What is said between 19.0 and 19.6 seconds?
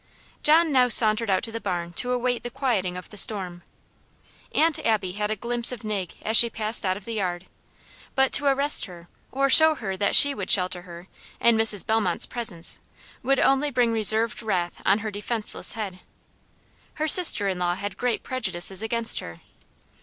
her.